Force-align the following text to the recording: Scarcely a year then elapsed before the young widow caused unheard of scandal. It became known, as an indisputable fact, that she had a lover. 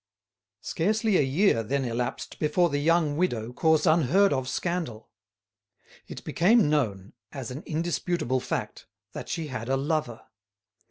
Scarcely 0.61 1.15
a 1.17 1.21
year 1.21 1.61
then 1.61 1.85
elapsed 1.85 2.39
before 2.39 2.69
the 2.71 2.79
young 2.79 3.17
widow 3.17 3.53
caused 3.53 3.85
unheard 3.85 4.33
of 4.33 4.49
scandal. 4.49 5.11
It 6.07 6.23
became 6.23 6.71
known, 6.71 7.13
as 7.31 7.51
an 7.51 7.61
indisputable 7.67 8.39
fact, 8.39 8.87
that 9.11 9.29
she 9.29 9.49
had 9.49 9.69
a 9.69 9.77
lover. 9.77 10.25